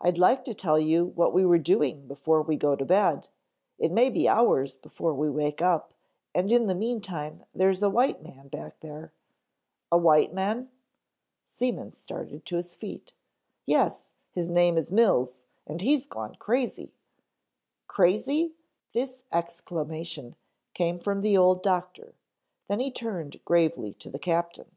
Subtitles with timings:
[0.00, 3.30] "I'd like to tell you what we were doing before we go to bed.
[3.80, 5.92] It may be hours before we wake up
[6.36, 9.12] and in the meantime there's a white man back there"
[9.90, 10.70] "A white man?"
[11.46, 13.12] Seaman started to his feet.
[13.66, 16.94] "Yes, his name is Mills and he's gone crazy"
[17.88, 18.54] "Crazy?"
[18.92, 20.36] This exclamation
[20.74, 22.14] came from the old doctor,
[22.68, 24.76] then he turned gravely to the captain.